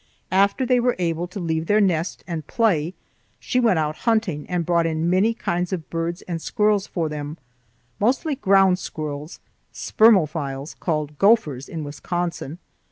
After 0.31 0.65
they 0.65 0.79
were 0.79 0.95
able 0.97 1.27
to 1.27 1.39
leave 1.39 1.67
their 1.67 1.79
nest 1.79 2.23
and 2.25 2.47
play, 2.47 2.95
she 3.39 3.59
went 3.59 3.77
out 3.77 3.97
hunting 3.97 4.49
and 4.49 4.65
brought 4.65 4.87
in 4.87 5.11
many 5.11 5.35
kinds 5.35 5.71
of 5.71 5.91
birds 5.91 6.23
and 6.23 6.41
squirrels 6.41 6.87
for 6.87 7.07
them, 7.07 7.37
mostly 7.99 8.33
ground 8.33 8.79
squirrels 8.79 9.39
(spermophiles), 9.71 10.73
called 10.79 11.19
"gophers" 11.19 11.69
in 11.69 11.83
Wisconsin. 11.83 12.57